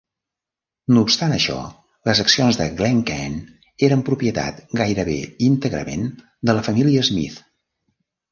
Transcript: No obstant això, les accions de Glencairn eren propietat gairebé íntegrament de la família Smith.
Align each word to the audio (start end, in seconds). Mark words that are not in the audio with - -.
No 0.93 1.01
obstant 1.07 1.33
això, 1.35 1.57
les 2.09 2.21
accions 2.23 2.59
de 2.61 2.67
Glencairn 2.79 3.35
eren 3.89 4.01
propietat 4.09 4.63
gairebé 4.81 5.17
íntegrament 5.49 6.07
de 6.51 6.57
la 6.61 6.67
família 6.69 7.05
Smith. 7.11 7.37